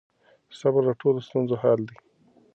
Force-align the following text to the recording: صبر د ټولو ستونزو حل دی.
صبر 0.59 0.81
د 0.87 0.91
ټولو 1.01 1.19
ستونزو 1.27 1.55
حل 1.61 1.81
دی. 1.89 1.97